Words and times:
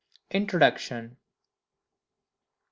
INTRODUCTION. 0.31 0.95
1. 0.95 1.17